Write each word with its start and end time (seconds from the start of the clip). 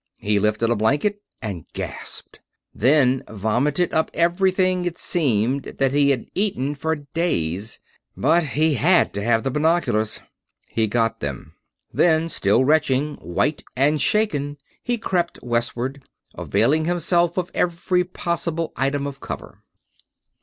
He 0.19 0.39
lifted 0.39 0.71
a 0.71 0.75
blanket 0.75 1.21
and 1.43 1.63
gasped: 1.73 2.39
then 2.73 3.21
vomited 3.29 3.93
up 3.93 4.09
everything, 4.15 4.83
it 4.83 4.97
seemed, 4.97 5.75
that 5.77 5.91
he 5.91 6.09
had 6.09 6.25
eaten 6.33 6.73
for 6.73 6.95
days. 6.95 7.77
But 8.17 8.43
he 8.43 8.73
had 8.73 9.13
to 9.13 9.21
have 9.23 9.43
the 9.43 9.51
binoculars. 9.51 10.19
He 10.67 10.87
got 10.87 11.19
them. 11.19 11.53
Then, 11.93 12.29
still 12.29 12.65
retching, 12.65 13.17
white 13.17 13.63
and 13.75 14.01
shaken, 14.01 14.57
he 14.81 14.97
crept 14.97 15.43
westward; 15.43 16.01
availing 16.33 16.85
himself 16.85 17.37
of 17.37 17.51
every 17.53 18.03
possible 18.03 18.73
item 18.75 19.05
of 19.05 19.19
cover. 19.19 19.59